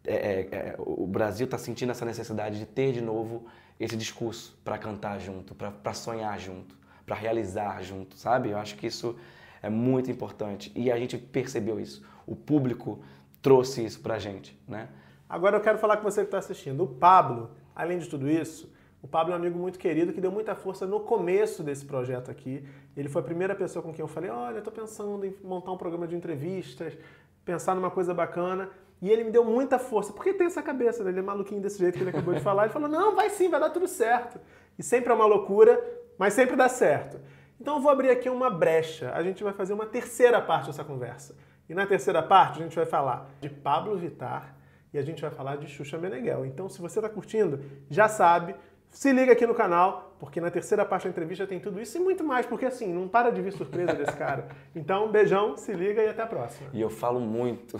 É, 0.04 0.14
é, 0.14 0.40
é 0.52 0.74
o 0.78 1.06
Brasil 1.06 1.46
está 1.46 1.58
sentindo 1.58 1.90
essa 1.90 2.04
necessidade 2.04 2.58
de 2.58 2.66
ter 2.66 2.92
de 2.92 3.00
novo 3.00 3.46
esse 3.80 3.96
discurso 3.96 4.56
para 4.64 4.78
cantar 4.78 5.18
junto, 5.18 5.54
para 5.54 5.94
sonhar 5.94 6.38
junto, 6.38 6.76
para 7.04 7.16
realizar 7.16 7.82
junto, 7.82 8.16
sabe? 8.16 8.50
Eu 8.50 8.58
acho 8.58 8.76
que 8.76 8.86
isso 8.86 9.16
é 9.60 9.68
muito 9.68 10.10
importante 10.10 10.70
e 10.76 10.92
a 10.92 10.96
gente 10.96 11.18
percebeu 11.18 11.80
isso. 11.80 12.04
O 12.26 12.36
público 12.36 13.00
trouxe 13.42 13.84
isso 13.84 14.00
pra 14.00 14.18
gente, 14.18 14.58
né? 14.66 14.88
Agora 15.28 15.56
eu 15.56 15.60
quero 15.60 15.78
falar 15.78 15.96
com 15.96 16.04
você 16.04 16.20
que 16.20 16.28
está 16.28 16.38
assistindo. 16.38 16.84
O 16.84 16.86
Pablo, 16.86 17.50
além 17.74 17.98
de 17.98 18.08
tudo 18.08 18.30
isso, 18.30 18.72
o 19.02 19.08
Pablo 19.08 19.32
é 19.32 19.36
um 19.36 19.40
amigo 19.40 19.58
muito 19.58 19.78
querido 19.78 20.12
que 20.12 20.20
deu 20.20 20.30
muita 20.30 20.54
força 20.54 20.86
no 20.86 21.00
começo 21.00 21.62
desse 21.62 21.84
projeto 21.84 22.30
aqui. 22.30 22.64
Ele 22.96 23.08
foi 23.08 23.20
a 23.20 23.24
primeira 23.24 23.54
pessoa 23.54 23.82
com 23.82 23.92
quem 23.92 24.00
eu 24.00 24.08
falei: 24.08 24.30
olha, 24.30 24.58
estou 24.58 24.72
pensando 24.72 25.26
em 25.26 25.34
montar 25.42 25.72
um 25.72 25.76
programa 25.76 26.06
de 26.06 26.14
entrevistas, 26.14 26.96
pensar 27.44 27.74
numa 27.74 27.90
coisa 27.90 28.14
bacana. 28.14 28.70
E 29.00 29.10
ele 29.10 29.24
me 29.24 29.32
deu 29.32 29.44
muita 29.44 29.80
força, 29.80 30.12
porque 30.12 30.32
tem 30.32 30.46
essa 30.46 30.62
cabeça, 30.62 31.02
né? 31.02 31.10
ele 31.10 31.18
é 31.18 31.22
maluquinho 31.22 31.60
desse 31.60 31.80
jeito 31.80 31.96
que 31.96 32.04
ele 32.04 32.10
acabou 32.10 32.32
de 32.32 32.38
falar. 32.44 32.64
Ele 32.64 32.72
falou: 32.72 32.88
não, 32.88 33.16
vai 33.16 33.28
sim, 33.28 33.48
vai 33.48 33.58
dar 33.58 33.70
tudo 33.70 33.88
certo. 33.88 34.38
E 34.78 34.82
sempre 34.82 35.10
é 35.10 35.14
uma 35.14 35.26
loucura, 35.26 35.82
mas 36.16 36.34
sempre 36.34 36.54
dá 36.54 36.68
certo. 36.68 37.18
Então 37.60 37.76
eu 37.76 37.80
vou 37.80 37.90
abrir 37.90 38.10
aqui 38.10 38.28
uma 38.28 38.50
brecha. 38.50 39.10
A 39.12 39.22
gente 39.22 39.42
vai 39.42 39.52
fazer 39.52 39.72
uma 39.72 39.86
terceira 39.86 40.40
parte 40.40 40.66
dessa 40.66 40.84
conversa. 40.84 41.34
E 41.68 41.74
na 41.74 41.86
terceira 41.86 42.22
parte 42.22 42.60
a 42.60 42.62
gente 42.62 42.76
vai 42.76 42.86
falar 42.86 43.30
de 43.40 43.48
Pablo 43.48 43.96
Vittar 43.96 44.54
e 44.92 44.98
a 44.98 45.02
gente 45.02 45.22
vai 45.22 45.30
falar 45.30 45.56
de 45.56 45.66
Xuxa 45.66 45.96
Meneghel. 45.96 46.44
Então, 46.44 46.68
se 46.68 46.80
você 46.80 46.98
está 46.98 47.08
curtindo, 47.08 47.60
já 47.88 48.08
sabe, 48.08 48.54
se 48.90 49.10
liga 49.10 49.32
aqui 49.32 49.46
no 49.46 49.54
canal, 49.54 50.14
porque 50.20 50.38
na 50.40 50.50
terceira 50.50 50.84
parte 50.84 51.04
da 51.04 51.10
entrevista 51.10 51.46
tem 51.46 51.58
tudo 51.58 51.80
isso 51.80 51.96
e 51.96 52.00
muito 52.00 52.22
mais, 52.22 52.44
porque 52.44 52.66
assim, 52.66 52.92
não 52.92 53.08
para 53.08 53.30
de 53.30 53.40
vir 53.40 53.52
surpresa 53.52 53.94
desse 53.94 54.16
cara. 54.16 54.48
Então, 54.76 55.10
beijão, 55.10 55.56
se 55.56 55.72
liga 55.72 56.02
e 56.02 56.08
até 56.08 56.22
a 56.22 56.26
próxima. 56.26 56.68
E 56.74 56.80
eu 56.80 56.90
falo 56.90 57.18
muito, 57.18 57.78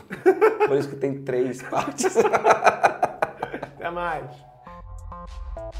por 0.66 0.76
isso 0.76 0.88
que 0.88 0.96
tem 0.96 1.22
três 1.22 1.62
partes. 1.62 2.16
até 3.76 3.90
mais. 3.90 4.51
you 5.22 5.72